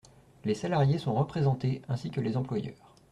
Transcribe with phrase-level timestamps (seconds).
[0.45, 2.95] Les salariés sont représentés, ainsi que les employeurs.